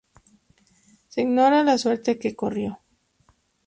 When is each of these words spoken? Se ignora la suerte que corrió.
Se 1.09 1.21
ignora 1.21 1.63
la 1.63 1.77
suerte 1.77 2.17
que 2.17 2.35
corrió. 2.35 2.79